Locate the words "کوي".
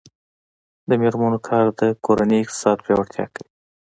3.33-3.49